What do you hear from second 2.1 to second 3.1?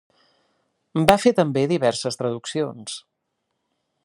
traduccions.